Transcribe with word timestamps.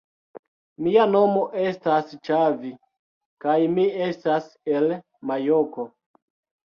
Mia 0.85 1.03
nomo 1.09 1.43
estas 1.63 2.15
Ĉavi 2.29 2.73
kaj 3.45 3.59
mi 3.77 3.87
estas 4.09 4.49
el 4.79 4.89
majoko 5.33 5.87